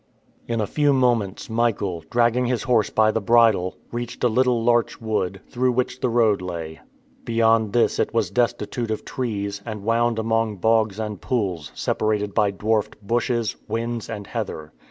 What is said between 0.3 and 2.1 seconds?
In a few moments Michael,